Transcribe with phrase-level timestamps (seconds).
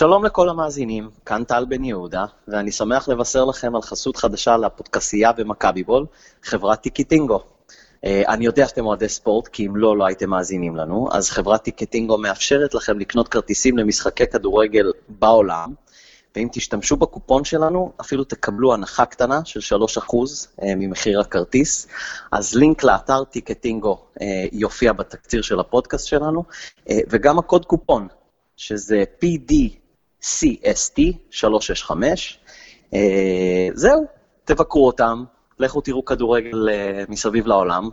[0.00, 5.32] שלום לכל המאזינים, כאן טל בן יהודה, ואני שמח לבשר לכם על חסות חדשה לפודקסייה
[5.32, 6.06] במכבי בול,
[6.42, 7.40] חברת טיקטינגו.
[8.04, 11.62] אה, אני יודע שאתם אוהדי ספורט, כי אם לא, לא הייתם מאזינים לנו, אז חברת
[11.62, 15.74] טיקטינגו מאפשרת לכם לקנות כרטיסים למשחקי כדורגל בעולם,
[16.36, 20.14] ואם תשתמשו בקופון שלנו, אפילו תקבלו הנחה קטנה של 3%
[20.62, 21.86] אה, ממחיר הכרטיס.
[22.32, 26.44] אז לינק לאתר טיקטינגו אה, יופיע בתקציר של הפודקאסט שלנו,
[27.10, 28.08] וגם הקוד קופון,
[28.56, 29.79] שזה PDCST
[30.20, 32.40] 365.
[33.74, 34.04] זהו,
[34.44, 35.24] תבקרו אותם,
[35.58, 36.68] לכו תראו כדורגל
[37.08, 37.88] מסביב לעולם,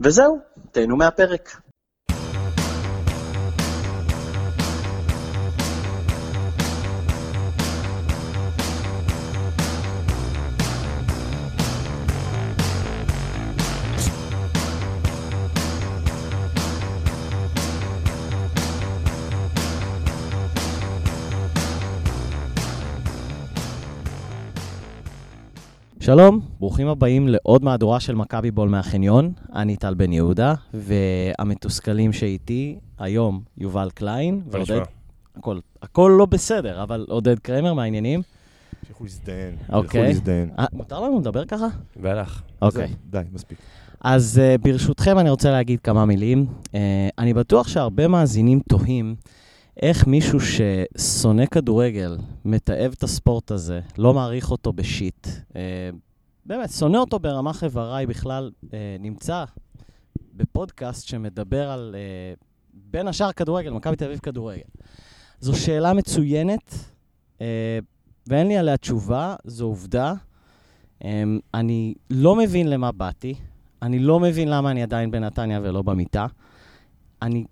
[0.00, 0.38] וזהו,
[0.72, 1.60] תהנו מהפרק.
[26.08, 29.32] שלום, ברוכים הבאים לעוד מהדורה של מכבי בול מהחניון.
[29.54, 34.80] אני טל בן יהודה, והמתוסכלים שאיתי היום יובל קליין, ועודד...
[35.36, 38.22] הכל, הכל לא בסדר, אבל עודד קרמר, מה העניינים?
[38.86, 39.56] שילכו להזדיין.
[39.72, 40.02] אוקיי.
[40.02, 40.50] להזדיין.
[40.58, 41.66] אה, מותר לנו לדבר ככה?
[41.96, 42.42] בטח.
[42.62, 42.88] אוקיי.
[43.10, 43.58] די, מספיק.
[44.00, 46.46] אז uh, ברשותכם אני רוצה להגיד כמה מילים.
[46.64, 46.70] Uh,
[47.18, 49.14] אני בטוח שהרבה מאזינים תוהים
[49.82, 55.26] איך מישהו ששונא כדורגל, מתעב את הספורט הזה, לא מעריך אותו בשיט,
[55.56, 55.90] אה,
[56.46, 59.44] באמת, שונא אותו ברמה חבריי בכלל, אה, נמצא
[60.32, 62.34] בפודקאסט שמדבר על, אה,
[62.72, 64.62] בין השאר כדורגל, מכבי תל אביב כדורגל.
[65.40, 66.74] זו שאלה מצוינת,
[67.40, 67.78] אה,
[68.26, 70.14] ואין לי עליה תשובה, זו עובדה.
[71.04, 71.22] אה,
[71.54, 73.34] אני לא מבין למה באתי,
[73.82, 76.26] אני לא מבין למה אני עדיין בנתניה ולא במיטה.
[77.22, 77.44] אני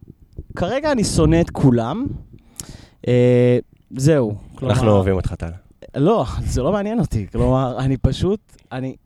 [0.57, 2.07] כרגע אני שונא את כולם.
[3.09, 3.59] אה,
[3.97, 4.35] זהו.
[4.55, 4.75] כלומר...
[4.75, 5.51] אנחנו אוהבים אותך, טל.
[5.97, 7.27] לא, זה לא מעניין אותי.
[7.33, 8.41] כלומר, אני פשוט,
[8.73, 8.97] אני...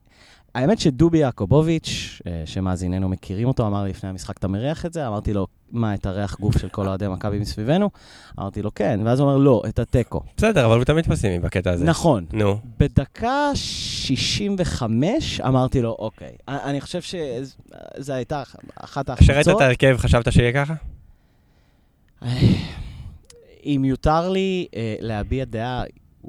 [0.55, 5.07] האמת שדובי יעקובוביץ', אה, שמאזיננו מכירים אותו, אמר לי לפני המשחק, אתה מריח את זה?
[5.09, 7.91] אמרתי לו, מה, את הריח גוף של כל אוהדי מכבי מסביבנו?
[8.39, 9.01] אמרתי לו, כן.
[9.05, 10.21] ואז הוא אומר, לא, את התיקו.
[10.37, 11.85] בסדר, אבל הוא תמיד פסימי בקטע הזה.
[11.85, 12.25] נכון.
[12.33, 12.59] נו.
[12.79, 16.33] בדקה 65 אמרתי לו, אוקיי.
[16.49, 18.43] אני חושב שזו הייתה
[18.77, 19.31] אחת ההחמצות.
[19.31, 20.75] כשראית את ההרכב, חשבת שיהיה ככה?
[23.65, 25.85] אם יותר לי אה, להביע דעה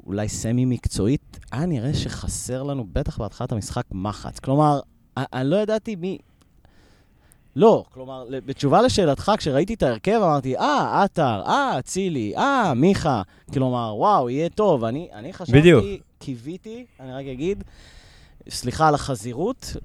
[0.06, 4.38] אולי סמי-מקצועית, היה נראה שחסר לנו, בטח בהתחלת המשחק, מחץ.
[4.38, 4.80] כלומר,
[5.16, 6.18] אני לא ידעתי מי...
[7.56, 13.22] לא, כלומר, בתשובה לשאלתך, כשראיתי את ההרכב, אמרתי, אה, עטר, אה, אצילי, אה, מיכה.
[13.52, 14.84] כלומר, וואו, יהיה טוב.
[14.84, 15.84] אני, אני חשבתי, בדיוק.
[16.18, 17.64] קיוויתי, אני רק אגיד,
[18.48, 19.76] סליחה על החזירות,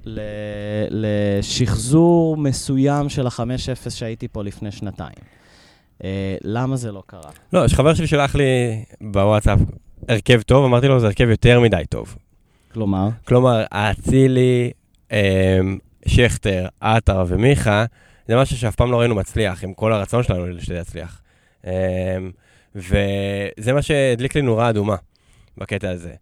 [0.90, 5.17] לשחזור מסוים של ה-5-0 שהייתי פה לפני שנתיים.
[6.03, 7.31] אה, למה זה לא קרה?
[7.53, 8.44] לא, יש חבר שלי שלח לי
[9.02, 9.59] בוואטסאפ
[10.08, 12.16] הרכב טוב, אמרתי לו, זה הרכב יותר מדי טוב.
[12.74, 13.09] כלומר?
[13.28, 14.72] כלומר, האצילי,
[15.12, 15.59] אה,
[16.08, 17.85] שכטר, עטר ומיכה,
[18.28, 21.22] זה משהו שאף פעם לא ראינו מצליח, עם כל הרצון שלנו שזה יצליח.
[21.68, 22.18] אה,
[22.75, 24.96] וזה מה שהדליק לי נורה אדומה
[25.58, 26.14] בקטע הזה.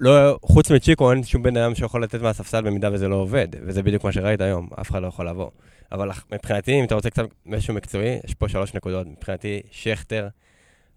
[0.00, 3.82] לא, חוץ מצ'יקו, אין שום בן אדם שיכול לתת מהספסל במידה וזה לא עובד, וזה
[3.82, 5.50] בדיוק מה שראית היום, אף אחד לא יכול לבוא.
[5.92, 9.06] אבל מבחינתי, אם אתה רוצה קצת משהו מקצועי, יש פה שלוש נקודות.
[9.06, 10.28] מבחינתי, שכטר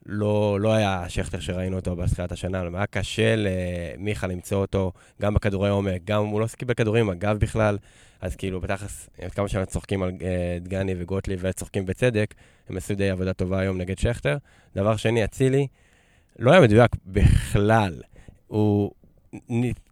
[0.06, 4.92] לא, לא היה השכטר שראינו אותו בתחילת השנה, היה קשה למיכה למצוא אותו,
[5.22, 7.78] גם בכדורי עומק, גם הוא לא קיבל כדורים, אגב בכלל,
[8.22, 12.34] אז כאילו, בתכלס, כמה שהם צוחקים על אה, דגני וגוטלי וצוחקים בצדק,
[12.70, 14.38] הם עשו די עבודה טובה היום נגד שכטר.
[14.76, 15.68] דבר שני, אצילי,
[16.40, 18.02] לא היה מדויק בכלל.
[18.48, 18.92] הוא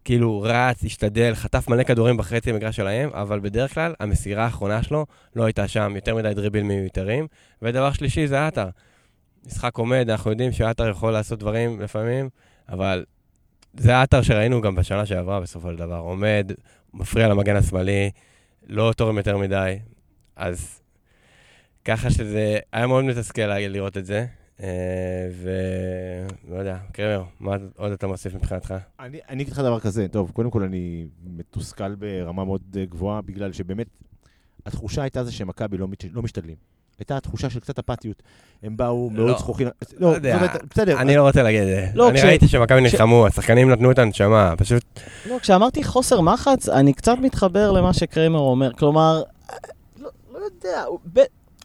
[0.04, 5.06] כאילו רץ, השתדל, חטף מלא כדורים בחצי המגרש שלהם, אבל בדרך כלל המסירה האחרונה שלו
[5.36, 7.26] לא הייתה שם, יותר מדי דריבל מיותרים.
[7.62, 8.68] ודבר שלישי זה עטר.
[9.46, 12.28] משחק עומד, אנחנו יודעים שעטר יכול לעשות דברים לפעמים,
[12.68, 13.04] אבל
[13.74, 15.98] זה עטר שראינו גם בשנה שעברה בסופו של דבר.
[15.98, 16.52] עומד,
[16.94, 18.10] מפריע למגן השמאלי,
[18.66, 19.78] לא תורם יותר מדי,
[20.36, 20.80] אז
[21.84, 24.26] ככה שזה היה מאוד מתסכל לראות את זה.
[24.62, 28.74] אה, ולא יודע, קרמר, מה עוד אתה מוסיף מבחינתך?
[29.00, 33.52] אני אגיד לך דבר כזה, טוב, קודם כל אני מתוסכל ברמה מאוד אה, גבוהה, בגלל
[33.52, 33.86] שבאמת
[34.66, 36.56] התחושה הייתה זה שמכבי לא, לא משתדלים.
[36.98, 38.22] הייתה תחושה של קצת אפתיות.
[38.62, 39.66] הם באו מאוד זכוכים.
[39.66, 41.00] לא, לא יודע, בסדר.
[41.00, 41.86] אני לא רוצה להגיד את זה.
[41.94, 45.00] לא, אני ראיתי שמכבי נלחמו, השחקנים נתנו את הנשמה, פשוט...
[45.28, 48.72] לא, כשאמרתי חוסר מחץ, אני קצת מתחבר למה שקרמר אומר.
[48.72, 49.22] כלומר,
[50.00, 50.84] לא יודע,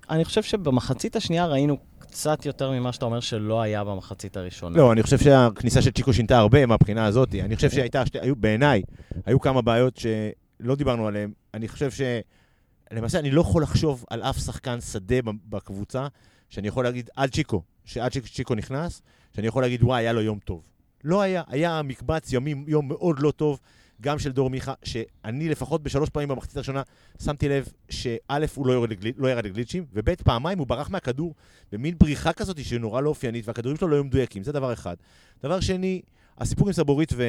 [0.09, 1.77] אני חושב שבמחצית השנייה ראינו
[2.15, 4.77] קצת יותר ממה שאתה אומר שלא היה במחצית הראשונה.
[4.77, 7.35] לא, אני חושב שהכניסה של צ'יקו שינתה הרבה מהבחינה הזאת.
[7.35, 8.81] אני חושב שהייתה, שתי, היו, בעיניי,
[9.25, 11.31] היו כמה בעיות שלא דיברנו עליהן.
[11.53, 12.01] אני חושב ש...
[12.91, 15.15] למעשה, אני לא יכול לחשוב על אף שחקן שדה
[15.50, 16.07] בקבוצה,
[16.50, 17.62] שאני יכול להגיד, על צ'יקו.
[17.85, 19.01] שעד שצ'יקו נכנס,
[19.35, 20.61] שאני יכול להגיד, וואי, היה לו יום טוב.
[21.03, 23.59] לא היה, היה מקבץ ימים, יום מאוד לא טוב,
[24.01, 26.81] גם של דור מיכה, שאני לפחות בשלוש פעמים במחצית הראשונה
[27.24, 29.12] שמתי לב שא', הוא לא ירד, לגל...
[29.18, 31.36] לא ירד לגליצ'ים, וב', פעמיים הוא ברח מהכדור
[31.71, 34.95] במין בריחה כזאת שנורא לא אופיינית, והכדורים שלו לא היו מדויקים, זה דבר אחד.
[35.44, 36.01] דבר שני,
[36.37, 37.23] הסיפור עם סבורית ו...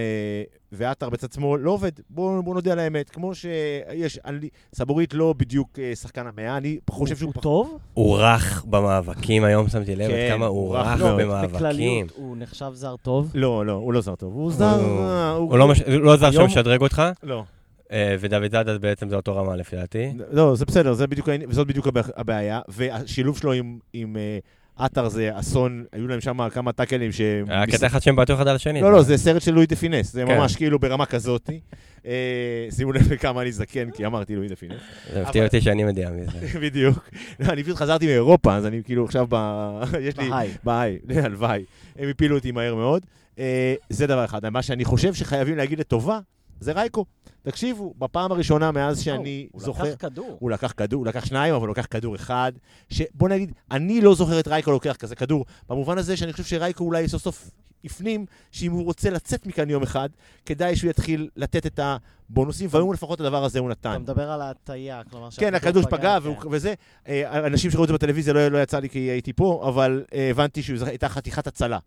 [0.72, 3.10] ועטר בצד שמאל לא עובד, בואו בוא נודה על האמת.
[3.10, 7.32] כמו שיש, אני, סבורית לא בדיוק אה, שחקן המאה, אני חושב שהוא...
[7.34, 7.78] הוא טוב?
[7.94, 11.20] הוא רך במאבקים היום, שמתי לב כן, עד כמה הוא הוא רך רך מאוד.
[11.20, 11.54] במאבקים.
[11.56, 13.30] בכלליות, הוא נחשב זר טוב?
[13.34, 14.34] לא, לא, הוא לא זר טוב.
[14.34, 14.80] הוא זר...
[15.00, 17.44] אה, הוא לא מש- הוא לא זר היום- שמשדרג אותך, לא.
[17.92, 20.12] אה, ודוד זאדה בעצם זה אותו רמה לפי דעתי.
[20.30, 22.60] לא, זה בסדר, זה בדיוק, וזאת בדיוק הבע- הבעיה.
[22.68, 24.16] והשילוב שלו עם, עם
[24.76, 27.20] עטר זה אסון, היו להם שם כמה טאקלים ש...
[27.48, 28.80] היה קטע אחד שהם בעטו אחד על השני.
[28.80, 30.38] לא, לא, זה סרט של לואי דה פינס, זה כן.
[30.38, 31.50] ממש כאילו ברמה כזאת.
[32.06, 34.74] אה, שימו לב כמה אני זקן, כי אמרתי לואי דה פינס.
[35.12, 36.58] זה הפתיע אותי שאני מדיע מזה.
[36.62, 37.10] בדיוק.
[37.40, 39.36] לא, אני פשוט חזרתי מאירופה, אז אני כאילו עכשיו ב...
[40.00, 40.28] יש לי...
[40.30, 40.48] בהיי.
[40.64, 41.64] ביי, הלוואי.
[41.98, 43.06] הם הפילו אותי מהר מאוד.
[43.38, 44.48] אה, זה דבר אחד.
[44.48, 46.18] מה שאני חושב שחייבים להגיד לטובה,
[46.60, 47.04] זה רייקו.
[47.42, 49.84] תקשיבו, בפעם הראשונה מאז שאני הוא זוכר...
[49.84, 50.36] לקח כדור.
[50.40, 52.52] הוא לקח כדור, הוא לקח שניים, אבל הוא לקח כדור אחד.
[52.90, 56.84] שבוא נגיד, אני לא זוכר את רייקו לוקח כזה כדור, במובן הזה שאני חושב שרייקו
[56.84, 57.50] אולי סוף סוף
[57.84, 60.08] הפנים שאם הוא רוצה לצאת מכאן יום אחד,
[60.46, 63.90] כדאי שהוא יתחיל לתת את הבונוסים, והיום לפחות הדבר הזה הוא נתן.
[63.90, 66.26] אתה מדבר על ההטייה, כלומר כן, הכדור שפגע, כן.
[66.28, 66.74] והוא- וזה,
[67.08, 70.30] אה, אנשים שראו את זה בטלוויזיה לא לא יצא לי כי הייתי פה, אבל אה,
[70.30, 71.78] הבנתי שזו הייתה חתיכת הצלה.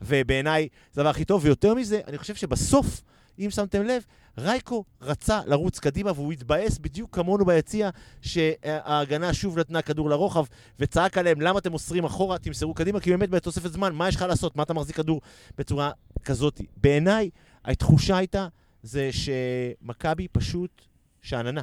[0.00, 3.02] ובעיניי זה הדבר הכי טוב, ויותר מזה, אני חושב שבסוף,
[3.38, 4.04] אם שמתם לב,
[4.38, 7.90] רייקו רצה לרוץ קדימה והוא התבאס בדיוק כמונו ביציע
[8.20, 10.44] שההגנה שוב נתנה כדור לרוחב
[10.78, 14.22] וצעק עליהם למה אתם מוסרים אחורה, תמסרו קדימה כי באמת בתוספת זמן, מה יש לך
[14.22, 14.56] לעשות?
[14.56, 15.20] מה אתה מחזיק כדור
[15.58, 15.90] בצורה
[16.24, 16.60] כזאת?
[16.76, 17.30] בעיניי,
[17.64, 18.48] התחושה הייתה
[18.82, 20.82] זה שמכבי פשוט
[21.22, 21.62] שאננה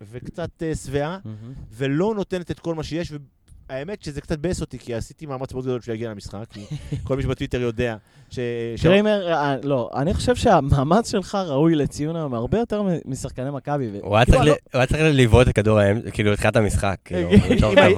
[0.00, 1.18] וקצת אה, שבעה.
[1.70, 3.12] ולא נותנת את כל מה שיש,
[3.70, 6.60] והאמת שזה קצת ביאס אותי, כי עשיתי מאמץ מאוד גדול שהוא יגיע למשחק, כי
[7.04, 7.96] כל מי שבטוויטר יודע
[8.30, 8.38] ש...
[8.82, 13.90] קריימר, אה, לא, אני חושב שהמאמץ שלך ראוי לציון היום הרבה יותר משחקני מכבי.
[14.02, 14.54] הוא היה כאילו,
[14.88, 16.96] צריך לבעוט את כדור האמצע, כאילו, התחילת המשחק.
[17.04, 17.30] כאילו,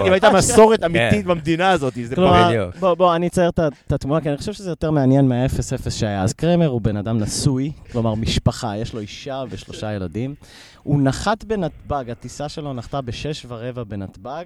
[0.07, 1.29] אם הייתה מסורת אמיתית כן.
[1.29, 2.77] במדינה הזאת, זה בדיוק.
[2.77, 6.23] בוא, בוא, אני אצייר את התמונה, כי אני חושב שזה יותר מעניין מה-0-0 שהיה.
[6.23, 10.35] אז קרמר הוא בן אדם נשוי, כלומר משפחה, יש לו אישה ושלושה ילדים.
[10.83, 14.45] הוא נחת בנתב"ג, הטיסה שלו נחתה בשש ורבע בנתב"ג.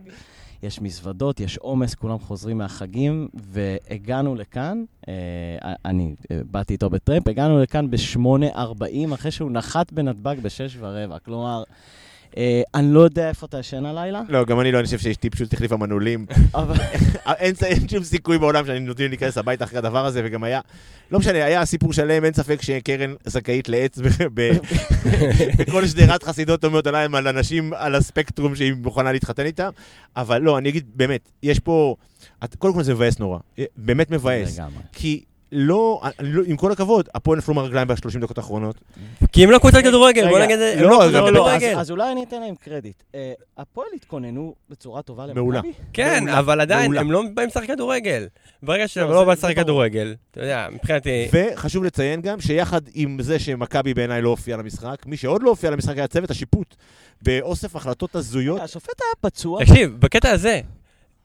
[0.62, 5.14] יש מזוודות, יש עומס, כולם חוזרים מהחגים, והגענו לכאן, אה,
[5.84, 11.18] אני אה, באתי איתו בטרמפ, הגענו לכאן ב-8.40, אחרי שהוא נחת בנתב"ג בשש ורבע.
[11.18, 11.62] כלומר,
[12.74, 15.54] אני לא יודע איפה אתה ישן הלילה, לא, גם אני לא, אני חושב שאשתי פשוט
[15.54, 16.26] החליפה מנעולים.
[17.38, 17.54] אין
[17.88, 20.60] שום סיכוי בעולם שאני נותן להיכנס הביתה אחרי הדבר הזה, וגם היה,
[21.10, 23.98] לא משנה, היה סיפור שלם, אין ספק שקרן זכאית לעץ
[25.58, 29.70] בכל שדרת חסידות אומרת עליהם על אנשים על הספקטרום שהיא מוכנה להתחתן איתם,
[30.16, 31.96] אבל לא, אני אגיד, באמת, יש פה,
[32.58, 33.38] קודם כל זה מבאס נורא,
[33.76, 34.58] באמת מבאס.
[34.92, 38.76] כי לא, לא- עם כל הכבוד, הפועל נפלו מהרגליים ב-30 דקות האחרונות.
[39.32, 41.78] כי הם לא קבוצת כדורגל, בוא נגיד, הם לא, לא לא, קבוצת לא, אז, כדורגל.
[41.80, 43.02] אז אולי אני אתן להם קרדיט.
[43.14, 45.40] אה, הפועל התכוננו בצורה טובה למכבי?
[45.40, 45.60] מעולה.
[45.92, 47.00] כן, מעולה, אבל עדיין, מעולה.
[47.00, 48.26] הם לא באים לשחק כדורגל.
[48.62, 49.56] ברגע שאתה לא, לא זה- בא זה לשחק.
[49.62, 51.28] כדורגל, אתה יודע, מבחינתי...
[51.32, 55.70] וחשוב לציין גם שיחד עם זה שמכבי בעיניי לא הופיע למשחק, מי שעוד לא הופיע
[55.70, 56.74] למשחק היה צוות השיפוט,
[57.22, 58.60] באוסף החלטות הזויות.
[58.60, 59.64] השופט היה פצוע.
[59.64, 60.60] תקשיב, בקטע הזה,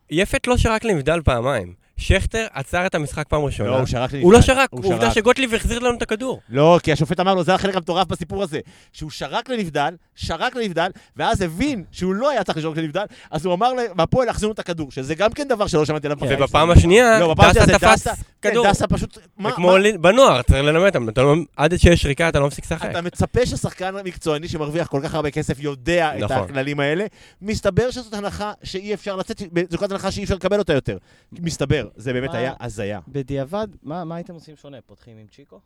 [0.10, 1.87] יפת לא שרק לנבדל פעמיים.
[1.98, 3.70] שכטר עצר את המשחק פעם ראשונה.
[3.70, 4.42] לא, הוא שרק הוא לא.
[4.42, 5.12] שרק, הוא עובדה.
[5.12, 6.42] שגוטליב החזיר לנו את הכדור.
[6.50, 8.60] לא, כי השופט אמר לו, זה החלק המטורף בסיפור הזה,
[8.94, 13.54] שהוא שרק לנבדל, שרק לנבדל, ואז הבין שהוא לא היה צריך לשרוק לנבדל, אז הוא
[13.54, 16.18] אמר מהפועל להחזיר את הכדור, שזה גם כן דבר שלא שמעתי עליו.
[16.22, 18.68] ובפעם השנייה, לא, דסה תפס כן, כדור.
[18.70, 19.18] דסה פשוט...
[19.44, 21.08] זה כמו בנוער, צריך ללמד אותם.
[21.18, 22.90] לא- עד שיש שריקה אתה לא מפסיק לשחק.
[22.92, 26.38] אתה מצפה ששחקן מקצועני שמרוויח כל כך הרבה כסף יודע את נכון.
[26.38, 27.06] הכללים האלה,
[27.42, 30.98] מסתבר שזאת הנחה שאי אפשר לצאת, זו כזאת הנחה שאי אפשר לקבל אותה יותר.
[31.32, 33.00] מסתבר, זה באמת מה- היה הזיה.
[33.08, 34.78] בדיעבד, מה מה הייתם עושים שונה?
[34.86, 35.60] פותחים עם צ'יקו?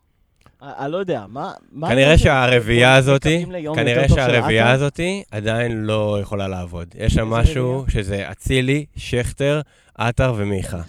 [0.62, 1.52] אה, אני לא יודע, מה...
[1.72, 3.00] מה כנראה הייתם- שהרביעייה
[3.50, 4.74] ליום כנראה טוב של שהרביעייה עטר?
[4.74, 6.88] הזאתי עדיין לא יכולה לעבוד.
[6.98, 7.90] יש שם איזה משהו רביעייה?
[8.04, 9.60] שזה אצילי, שכטר,
[9.94, 10.80] עטר ומיכה.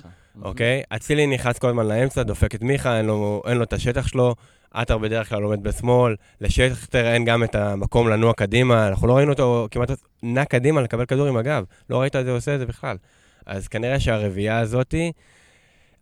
[0.42, 0.82] אוקיי?
[0.96, 4.36] אצילי נכנס כל הזמן לאמצע, דופק את מיכה, אין לו, אין לו את השטח שלו,
[4.72, 9.32] עטר בדרך כלל עומד בשמאל, לשכטר אין גם את המקום לנוע קדימה, אנחנו לא ראינו
[9.32, 9.92] אותו כמעט
[10.24, 12.98] נע קדימה לקבל כדור עם הגב, לא ראית את זה עושה את זה בכלל.
[13.46, 15.12] אז כנראה שהרביעייה הזאתי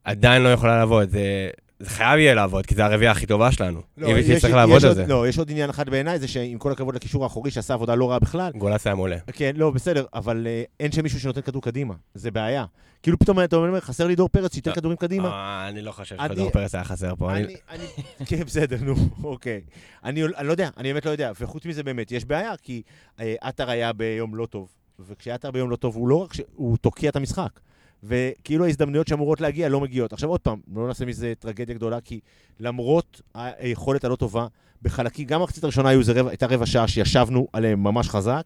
[0.04, 3.82] עדיין לא יכולה לעבוד, זה, זה חייב יהיה לעבוד, כי זה הרביעייה הכי טובה שלנו.
[3.98, 5.06] לא, אם יש- צריך לעבוד יש על עוד- זה.
[5.08, 8.10] לא, יש עוד עניין אחד בעיניי, זה שעם כל הכבוד לקישור האחורי שעשה עבודה לא
[8.10, 9.18] רעה בכלל, גולס היה מעולה.
[9.34, 12.66] כן, לא, בסדר, אבל אה, אין שם מישהו שנותן כדור קדימה, זה בעיה.
[13.04, 14.76] כאילו פתאום אתה אומר, חסר לי דור פרץ שייתן לא.
[14.76, 15.28] כדורים קדימה.
[15.30, 17.32] אה, אני לא חושב שדור פרס היה חסר פה.
[17.36, 17.86] אני- אני,
[18.26, 19.62] כן, בסדר, נו, אוקיי.
[20.04, 21.32] אני אני לא יודע, אני באמת לא יודע.
[21.40, 22.82] וחוץ מזה באמת, יש בעיה, כי
[23.20, 24.68] אה, עטר היה ביום לא טוב.
[25.08, 26.42] וכשעטר ביום לא טוב, הוא לא רק ש...
[26.56, 27.60] הוא תוקע את המשחק.
[28.04, 30.14] וכאילו ההזדמנויות שאמורות להגיע לא מגיעות.
[30.14, 32.20] עכשיו עוד פעם, לא נעשה מזה טרגדיה גדולה, כי
[32.60, 34.48] למרות היכולת הלא טובה,
[34.82, 38.44] בחלקים, גם המחצית הראשונה רבע, הייתה רבע שעה שישבנו עליהם ממש חזק,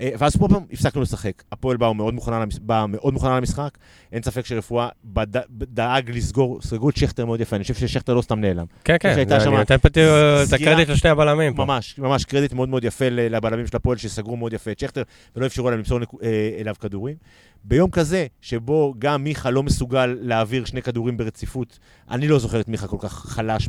[0.00, 1.42] ואז פה פעם הפסקנו לשחק.
[1.52, 2.58] הפועל באו מאוד למש...
[2.58, 3.78] בא מאוד מוכנה למשחק,
[4.12, 5.26] אין ספק שרפואה בד...
[5.50, 8.66] דאג לסגור, סגרו את שכטר מאוד יפה, אני חושב ששכטר לא סתם נעלם.
[8.84, 11.64] כן, כן, אני שמה נותן פה את הקרדיט לשני הבלמים פה.
[11.64, 15.02] ממש, ממש קרדיט מאוד מאוד יפה לבלמים של הפועל, שסגרו מאוד יפה את שכטר,
[15.36, 17.16] ולא אפשרו להם למסור אה, אליו כדורים.
[17.64, 21.78] ביום כזה, שבו גם מיכה לא מסוגל להעביר שני כדורים ברציפות,
[22.10, 23.68] אני לא זוכר את מיכה כל כך חלש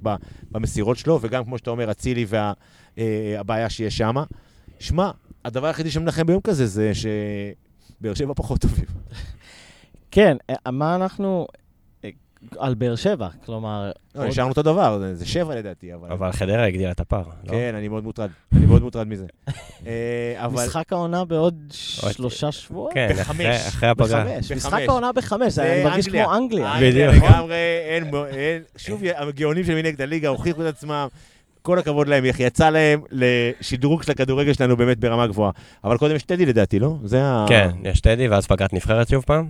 [0.51, 2.25] במסירות שלו, וגם כמו שאתה אומר, אצילי
[2.97, 4.15] והבעיה שיש שם.
[4.79, 5.11] שמע,
[5.45, 8.85] הדבר היחידי שמנחם ביום כזה זה שבאר שבע פחות טובים.
[10.11, 10.37] כן,
[10.71, 11.47] מה אנחנו...
[12.57, 13.91] על באר שבע, כלומר...
[14.15, 16.11] לא, עוד- נשארנו אותו דבר, זה- זה שבע לדעתי, אבל...
[16.11, 17.23] אבל חדרה הגדילה את הפער.
[17.43, 17.51] לא?
[17.51, 19.25] כן, אני מאוד מוטרד, אני מאוד מוטרד מזה.
[19.87, 20.63] אה, אבל...
[20.65, 21.55] משחק העונה בעוד
[22.03, 22.93] עוד- שלושה שבועות?
[22.93, 23.45] כן, בחמש.
[23.67, 24.23] אחרי- הפגרה.
[24.23, 24.45] בחמש.
[24.45, 24.51] בחמש.
[24.51, 26.73] משחק העונה בחמש, זה אני מרגיש כמו אנגליה.
[26.81, 27.13] בדיוק.
[27.23, 27.55] לגמרי,
[28.77, 31.07] שוב, הגאונים של מנהיגת הליגה הוכיחו את עצמם.
[31.67, 35.51] כל הכבוד להם, איך יצא להם לשדרוג של הכדורגל שלנו באמת ברמה גבוהה.
[35.83, 36.95] אבל קודם יש טדי לדעתי, לא?
[37.03, 37.45] זה ה...
[37.49, 39.49] כן, יש טדי, ואז פגרת נבחרת שוב פעם.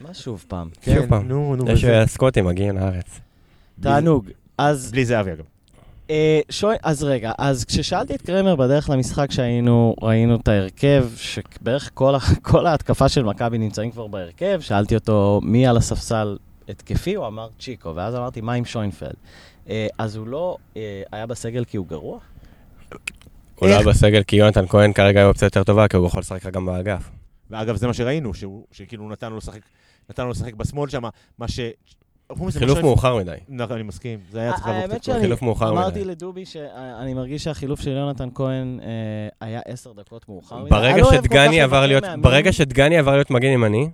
[0.00, 0.68] מה שוב פעם?
[0.82, 1.28] כן, שוב פעם.
[1.28, 3.20] נו, נו, יש וזה- אה, סקוטים מגיעים לארץ.
[3.80, 4.28] תענוג.
[4.58, 5.44] אז בלי זהבי אגב.
[6.10, 11.90] אה, שואל, אז רגע, אז כששאלתי את קרמר בדרך למשחק שהיינו, ראינו את ההרכב, שבערך
[11.94, 16.36] כל, כל ההתקפה של מכבי נמצאים כבר בהרכב, שאלתי אותו מי על הספסל
[16.68, 19.14] התקפי, הוא אמר צ'יקו, ואז אמרתי, מה עם שוינפלד?
[19.68, 22.18] אה, אז הוא לא אה, היה בסגל כי הוא גרוע?
[23.54, 23.74] הוא לא?
[23.74, 26.66] היה בסגל כי יונתן כהן כרגע היא אופציה יותר טובה, כי הוא יכול לשחק גם
[26.66, 27.10] באגף.
[27.50, 29.60] ואגב, זה מה שראינו, שהוא- שכאילו נתן לו לשחק,
[30.10, 31.02] נתן לו לשחק בשמאל שם,
[31.38, 31.60] מה ש...
[32.58, 33.36] חילוף מאוחר מדי.
[33.48, 36.10] נכון, אני מסכים, זה היה צריך לעבור האמת קצת חילוף מאוחר אמרתי מדי.
[36.10, 38.88] לדובי שאני מרגיש שהחילוף של יונתן כהן אה,
[39.40, 40.70] היה עשר דקות מאוחר מדי.
[40.70, 42.16] ברגע לא.
[42.20, 43.88] ברגע שדגני עבר להיות מגן ימני,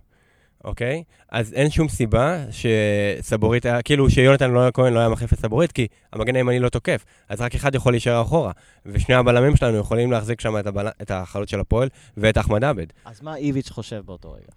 [0.64, 1.02] אוקיי?
[1.28, 5.72] אז אין שום סיבה שסבורית, היה- כאילו שיונתן לא כהן לא היה מחליף את סבורית,
[5.72, 7.04] כי המגן הימני לא תוקף.
[7.28, 8.52] אז רק אחד יכול להישאר אחורה.
[8.86, 10.88] ושני הבלמים שלנו יכולים להחזיק שם את, הבל...
[11.02, 12.86] את החלוץ של הפועל ואת אחמד עבד.
[13.04, 14.52] אז מה איביץ' חושב באותו רגע?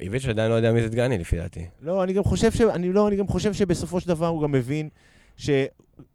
[0.00, 1.66] איביץ' עדיין לא יודע מי זה דגני, לפי דעתי.
[1.82, 2.60] לא, אני גם חושב ש...
[2.60, 4.88] אני לא, אני גם חושב שבסופו של דבר הוא גם מבין
[5.36, 5.50] ש...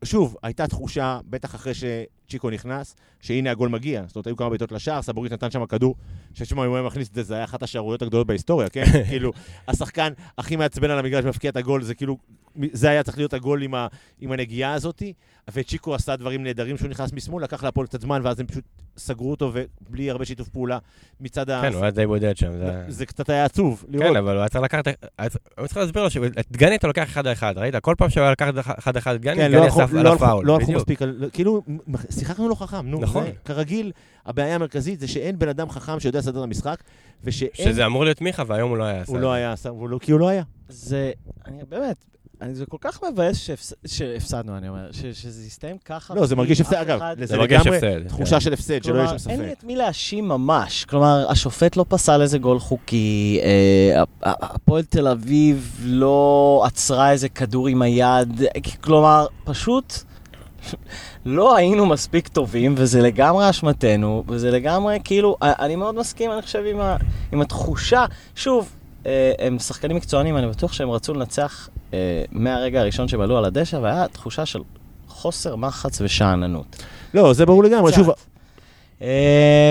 [0.03, 4.03] שוב, הייתה תחושה, בטח אחרי שצ'יקו נכנס, שהנה הגול מגיע.
[4.07, 5.95] זאת אומרת, היו כמה בעיטות לשער, סבורית נתן שם כדור,
[6.33, 8.83] ששמע, אם הוא היה מכניס את זה, זה היה אחת השערוריות הגדולות בהיסטוריה, כן?
[9.09, 9.31] כאילו,
[9.67, 12.17] השחקן הכי מעצבן על המגרש מפקיע את הגול, זה כאילו,
[12.71, 13.87] זה היה צריך להיות הגול עם, ה...
[14.19, 15.13] עם הנגיעה הזאתי.
[15.53, 18.63] וצ'יקו עשה דברים נהדרים שהוא נכנס משמאל, לקח להפועל קצת זמן, ואז הם פשוט
[18.97, 20.77] סגרו אותו, ובלי הרבה שיתוף פעולה
[21.21, 21.61] מצד ה...
[21.61, 22.51] כן, הוא היה די בודד שם.
[22.51, 22.83] זה...
[22.87, 23.85] זה קצת היה עצוב.
[23.89, 24.07] לראות.
[24.07, 24.87] כן, אבל הוא היה צריך לקחת...
[25.57, 27.75] הוא צריך להסביר לו שאת דגני אתה לוקח אחד על אחד, ראית?
[27.75, 30.45] כל פעם שהוא היה לקח אחד אחד את דגני, כן, דגני הלכו- על לא הפאול.
[30.45, 30.71] לא הלכו.
[30.71, 31.61] מספיק, על- כאילו,
[32.09, 32.99] שיחקנו לא חכם, נו.
[33.01, 33.23] נכון.
[33.45, 33.91] כרגיל,
[34.25, 36.83] הבעיה המרכזית זה שאין בן אדם חכם שיודע לסדר את המשחק,
[37.23, 37.51] ושאין...
[37.71, 39.33] שזה אמור להיות מיכה, והיום הוא לא היה עשה הוא לא.
[39.33, 39.53] היה,
[39.89, 40.43] לא- כי הוא לא היה.
[40.69, 41.11] זה,
[41.45, 42.05] אני באמת,
[42.51, 46.13] זה כל כך מבאס שהפס, שהפסדנו, אני אומר, ש, שזה יסתיים ככה.
[46.13, 48.07] לא, זה מרגיש הפסד, אגב, זה לגמרי הפסד.
[48.07, 48.39] תחושה כן.
[48.39, 49.57] של הפסד, שלא יהיה כלומר, שם אין לי ספק.
[49.57, 50.85] את מי להאשים ממש.
[50.85, 57.67] כלומר, השופט לא פסל איזה גול חוקי, אה, הפועל תל אביב לא עצרה איזה כדור
[57.67, 58.41] עם היד,
[58.81, 59.93] כלומר, פשוט
[61.25, 66.63] לא היינו מספיק טובים, וזה לגמרי אשמתנו, וזה לגמרי, כאילו, אני מאוד מסכים, אני חושב,
[66.69, 66.97] עם, ה,
[67.31, 68.05] עם התחושה.
[68.35, 68.69] שוב,
[69.39, 73.75] הם שחקנים מקצוענים, אני בטוח שהם רצו לנצח אה, מהרגע הראשון שהם עלו על הדשא,
[73.75, 74.59] והיה תחושה של
[75.07, 76.83] חוסר מחץ ושאננות.
[77.13, 77.93] לא, זה ברור לגמרי.
[77.93, 78.15] שוב, אה,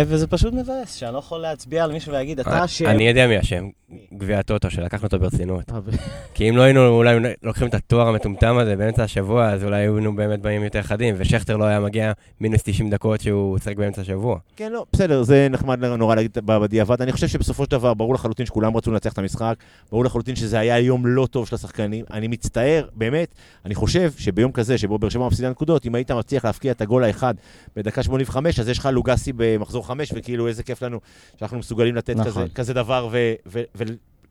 [0.07, 2.87] וזה פשוט מבאס, שאני לא יכול להצביע על מישהו ולהגיד, אתה אשם.
[2.87, 3.69] אני יודע מי אשם,
[4.15, 5.65] גביע הטוטו, שלקחנו אותו ברצינות.
[6.35, 10.17] כי אם לא היינו אולי לוקחים את התואר המטומטם הזה באמצע השבוע, אז אולי היינו
[10.17, 14.39] באמת באים יותר חדים, ושכטר לא היה מגיע מינוס 90 דקות שהוא שיחק באמצע השבוע.
[14.57, 17.03] כן, לא, בסדר, זה נחמד נורא להגיד בדיעבד.
[17.03, 19.55] אני חושב שבסופו של דבר, ברור לחלוטין שכולם רצו לנצח את המשחק,
[19.91, 22.05] ברור לחלוטין שזה היה יום לא טוב של השחקנים.
[22.13, 23.35] אני מצטער, באמת,
[23.65, 27.05] אני חושב שביום כזה, שבו באר שבע מפסידה נקודות, אם היית מצליח להפקיע את הגול
[27.05, 27.35] האחד
[27.77, 28.89] בדקה 85, אז יש לך
[29.21, 31.01] לוגסי במחזור 5, וכאילו איזה כיף לנו
[31.37, 32.27] שאנחנו מסוגלים לתת נכון.
[32.27, 33.09] כזה, כזה דבר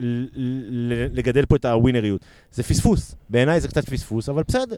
[0.00, 2.20] ולגדל פה את הווינריות.
[2.52, 4.76] זה פספוס, בעיניי זה קצת פספוס, אבל בסדר.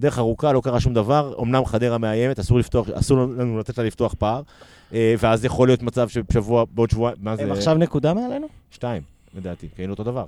[0.00, 3.84] דרך ארוכה, לא קרה שום דבר, אמנם חדרה מאיימת, אסור, לפתוח, אסור לנו לתת לה
[3.84, 4.42] לפתוח פער,
[4.92, 7.42] אה, ואז יכול להיות מצב שבשבוע, בעוד שבועיים, מה זה?
[7.42, 8.46] הם עכשיו נקודה מעלינו?
[8.70, 9.02] שתיים,
[9.34, 10.24] לדעתי, כי היינו אותו דבר.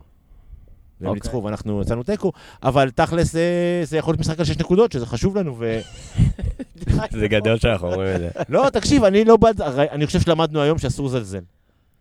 [1.01, 1.21] והם אוקיי.
[1.25, 3.43] ניצחו ואנחנו יצאנו תיקו, אבל תכלס זה,
[3.85, 5.81] זה יכול להיות משחק על שש נקודות, שזה חשוב לנו, ו...
[7.21, 8.29] זה גדול שאנחנו אומרים את זה.
[8.49, 11.41] לא, תקשיב, אני לא בעד, הרי אני חושב שלמדנו היום שאסור לזלזל.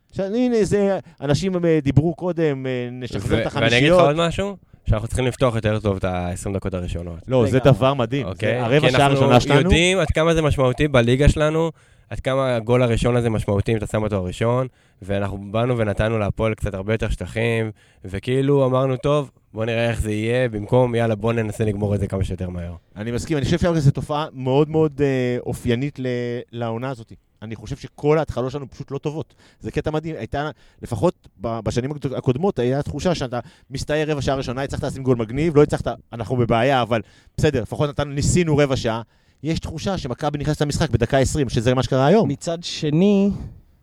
[0.09, 4.01] עכשיו, הנה, זה, אנשים אה, דיברו קודם, אה, נשחזר את ו- ואני אגיד לך החמישיות.
[4.01, 4.57] עוד משהו,
[4.89, 7.19] שאנחנו צריכים לפתוח יותר טוב את ה-20 דקות הראשונות.
[7.27, 7.59] לא, זה.
[7.59, 8.27] דבר מדהים.
[8.27, 8.59] אוקיי?
[8.59, 9.59] זה הרבע כי שעה הראשונה אנחנו שלנו.
[9.59, 11.71] יודעים עד כמה זה משמעותי בליגה שלנו,
[12.09, 14.67] עד כמה הגול הראשון הזה משמעותי אם אתה שם אותו הראשון,
[15.01, 17.71] ואנחנו באנו ונתנו להפועל קצת הרבה יותר שטחים,
[18.05, 22.07] וכאילו אמרנו, טוב, בוא נראה איך זה יהיה, במקום, יאללה, בוא ננסה לגמור את זה
[22.07, 22.73] כמה שיותר מהר.
[22.95, 26.05] אני מסכים, אני חושב שזו תופעה מאוד מאוד אה, אופיינית ל-
[26.51, 27.13] לעונה הזאת.
[27.41, 29.35] אני חושב שכל ההתחלות שלנו פשוט לא טובות.
[29.59, 30.15] זה קטע מדהים.
[30.15, 30.49] הייתה,
[30.81, 35.63] לפחות בשנים הקודמות, הייתה תחושה שאתה מסתער רבע שעה ראשונה, הצלחת לשים גול מגניב, לא
[35.63, 37.01] הצלחת, אנחנו בבעיה, אבל
[37.37, 39.01] בסדר, לפחות נתנו, ניסינו רבע שעה.
[39.45, 42.29] יש תחושה שמכבי נכנסת למשחק בדקה 20, שזה מה שקרה היום.
[42.29, 43.31] מצד שני,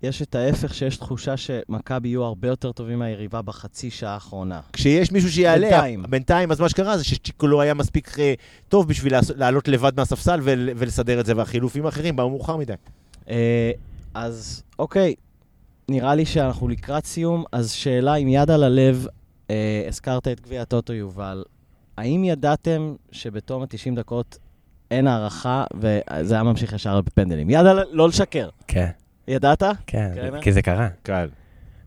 [0.02, 4.60] יש את ההפך, שיש תחושה שמכבי יהיו הרבה יותר טובים מהיריבה בחצי שעה האחרונה.
[4.72, 6.04] כשיש מישהו שיעלה, בינתיים.
[6.08, 8.34] בינתיים, אז מה שקרה זה שצ'יקו לא היה מספיק אה,
[8.68, 12.72] טוב בשביל לעלות לבד מהספסל ול- ולסדר את זה, והחילופים האחרים באו מאוחר מדי.
[13.28, 13.70] אה,
[14.14, 15.14] אז אוקיי,
[15.88, 19.06] נראה לי שאנחנו לקראת סיום, אז שאלה עם יד על הלב,
[19.50, 21.44] אה, הזכרת את גביע הטוטו יובל,
[21.96, 24.38] האם ידעתם שבתום ה-90 דקות
[24.92, 27.50] אין הערכה, וזה היה ממשיך ישר בפנדלים?
[27.50, 27.82] יד על...
[27.90, 28.48] לא לשקר.
[28.68, 28.88] כן,
[29.28, 29.62] ידעת?
[29.86, 30.88] כן, כן, כי זה קרה.
[31.02, 31.28] קל.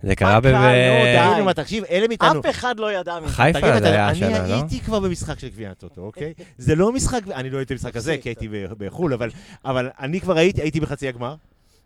[0.04, 1.42] זה קרה נו, די.
[1.46, 2.40] מה, תקשיב, אלה מאיתנו...
[2.40, 3.34] אף אחד לא ידע מזה.
[3.34, 4.54] חיפה זה היה אני השנה, לא?
[4.54, 6.34] הייתי כבר במשחק של גביע הטוטו, אוקיי?
[6.58, 9.30] זה לא משחק, אני לא הייתי במשחק הזה, כי הייתי ב- בחו"ל, אבל-
[9.66, 11.36] אבל אני כבר הייתי, הייתי בחצי הגמר,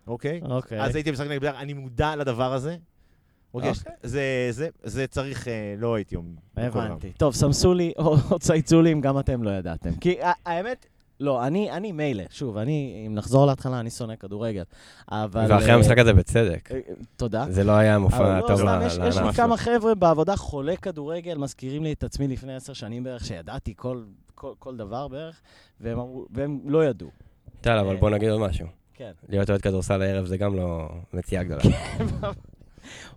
[0.06, 0.40] אוקיי?
[0.50, 0.82] אוקיי.
[0.82, 2.76] אז הייתי במשחק נגד בית"ר, אני מודע לדבר הזה.
[3.54, 3.70] אוקיי?
[3.70, 3.92] אוקיי.
[4.02, 6.30] זה- זה- זה צריך, אה, לא הייתי אומר.
[6.56, 7.12] הבנתי.
[7.16, 9.90] טוב, סמסו לי או צייצו לי אם גם אתם לא ידעתם.
[10.00, 10.86] כי האמת,
[11.20, 12.24] לא, אני אני מילא.
[12.30, 14.62] שוב, אני, אם נחזור להתחלה, אני שונא כדורגל.
[15.08, 15.46] אבל...
[15.48, 16.72] ואחרי אה, המשחק הזה בצדק.
[16.72, 16.80] אה,
[17.16, 17.44] תודה.
[17.48, 19.36] זה לא היה מופע לא, טוב סתם, ל- יש, לי לענף.
[19.36, 24.02] כמה חבר'ה בעבודה חולי כדורגל, מזכירים לי את עצמי לפני עשר שנים בערך, שידעתי כל,
[24.34, 25.40] כל, כל דבר בערך,
[25.80, 27.10] והם, אמרו, והם לא ידעו.
[27.60, 28.66] טל, אבל בוא נגיד עוד משהו.
[28.94, 29.10] כן.
[29.28, 31.76] להיות אוהד כדורסל הערב זה גם לא מציאה גדולה.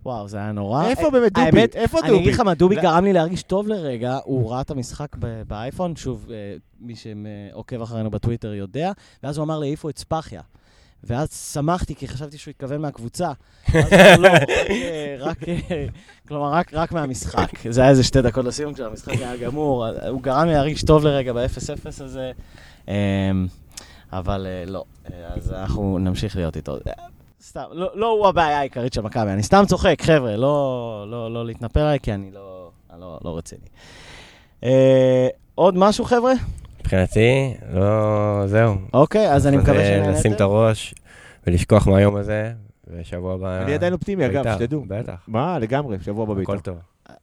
[0.06, 0.88] וואו, זה היה נורא.
[0.88, 1.46] איפה באמת דובי?
[1.46, 2.22] האמת, איפה אני דובי?
[2.22, 5.16] אגיד לך מה, דובי גרם לי להרגיש טוב לרגע, הוא ראה את המשחק
[5.48, 8.92] באייפון, שוב, אה, מי שעוקב אחרינו בטוויטר יודע,
[9.24, 10.42] ואז הוא אמר לי, העיפו את ספחיה.
[11.04, 13.32] ואז שמחתי, כי חשבתי שהוא התכוון מהקבוצה.
[14.20, 14.30] לא,
[15.20, 15.86] רק, אה, אה,
[16.28, 17.68] כלומר, רק, רק מהמשחק.
[17.70, 19.86] זה היה איזה שתי דקות לסיום, כשהמשחק היה גמור.
[20.10, 22.32] הוא גרם לי להרגיש טוב לרגע ב-0-0 הזה,
[22.90, 23.32] אה,
[24.12, 24.84] אבל אה, לא.
[25.14, 26.78] אה, אז אנחנו נמשיך להיות איתו.
[27.48, 31.46] סתם, לא, לא הוא הבעיה העיקרית של מכבי, אני סתם צוחק, חבר'ה, לא, לא, לא
[31.46, 33.66] להתנפל עליי, כי אני לא, אני לא, לא רציני.
[34.64, 36.34] אה, עוד משהו, חבר'ה?
[36.80, 38.44] מבחינתי, לא...
[38.48, 38.76] זהו.
[38.94, 40.12] אוקיי, אז אני מקווה שנהנתם.
[40.12, 40.96] לשים את הראש
[41.48, 42.52] ולשכוח מהיום הזה,
[42.88, 43.62] ושבוע הבא...
[43.62, 44.84] אני עדיין אופטימי, אגב, בית"ר, שתדעו.
[44.88, 46.54] בטח, מה, לגמרי, שבוע הבא בית"ר.
[46.54, 46.78] הכל טוב.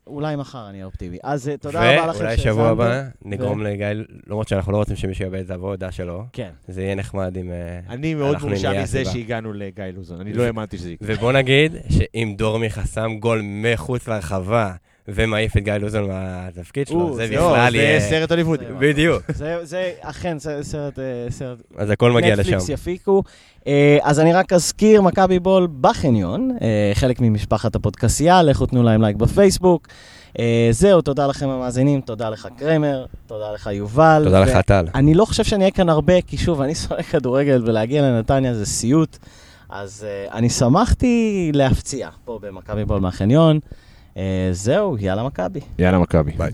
[0.07, 1.19] אולי מחר אני אופטימי.
[1.23, 2.53] אז אה, תודה רבה לכם ואולי שהאזנתם.
[2.53, 3.87] שבוע הבא נגרום לגיא,
[4.27, 6.51] למרות שאנחנו לא רוצים שמישהו יאבד את העבודה שלו, כן.
[6.69, 7.51] זה יהיה נחמד אם...
[7.51, 9.05] אה, אני מאוד מאושר נהיה מזה.
[9.05, 11.09] שהגענו לגיא לוזון, אני לא האמנתי שזה יקרה.
[11.14, 14.73] ובוא נגיד שאם דור מיכה שם גול מחוץ לרחבה
[15.09, 18.01] ומעיף את גיא לוזון מהתפקיד שלו, זה זה- בכלל זה יהיה...
[18.01, 18.65] סרט הוליוודי.
[18.67, 22.41] זה- בדיוק, זה, זה אכן זה סרט, אה, סרט אז הכל מגיע לשם.
[22.41, 23.23] נטפליקס יפיקו.
[23.67, 29.03] אה, אז אני רק אזכיר, מכבי בול בחניון, אה, חלק ממשפחת הפודקסייה, לכו תנו להם
[29.03, 29.87] לייק בפייסבוק.
[30.71, 34.23] זהו, תודה לכם המאזינים, תודה לך קרמר, תודה לך יובל.
[34.25, 34.87] תודה לך, טל.
[34.95, 38.67] אני לא חושב שאני אהיה כאן הרבה, כי שוב, אני שונא כדורגל, ולהגיע לנתניה זה
[38.67, 39.19] סיוט.
[39.71, 43.59] אז אני שמחתי להפציע פה במכבי בול מהחניון.
[44.14, 44.18] Uh,
[44.53, 45.61] זהו, יאללה מכבי.
[45.79, 46.33] יאללה, מכבי.
[46.33, 46.53] ביי.